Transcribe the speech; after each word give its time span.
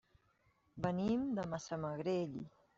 Venim 0.85 1.29
de 1.41 1.47
Massamagrell. 1.53 2.37